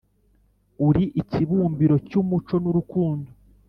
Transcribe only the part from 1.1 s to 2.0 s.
ikibumbiro